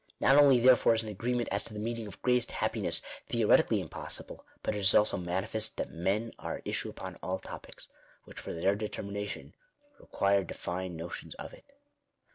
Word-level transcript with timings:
Not 0.19 0.35
only 0.35 0.59
therefore 0.59 0.95
is 0.95 1.03
an 1.03 1.09
agreement 1.09 1.47
as 1.51 1.61
to 1.65 1.75
the 1.75 1.79
mean 1.79 1.97
ing 1.97 2.07
of 2.07 2.19
"greatest 2.23 2.53
happiness" 2.53 3.03
theoretically 3.27 3.79
impossible, 3.79 4.47
but 4.63 4.75
it 4.75 4.79
is 4.79 4.95
also 4.95 5.15
manifest, 5.17 5.77
that 5.77 5.91
men 5.91 6.31
are 6.39 6.55
at 6.55 6.65
issue 6.65 6.89
upon 6.89 7.19
all 7.21 7.37
topics, 7.37 7.87
which 8.23 8.39
for 8.39 8.51
their 8.51 8.73
determination 8.75 9.53
require 9.99 10.43
defined 10.43 10.97
notions 10.97 11.35
of 11.35 11.53
it. 11.53 11.75